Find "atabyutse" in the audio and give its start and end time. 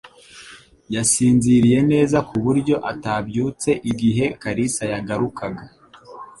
2.91-3.69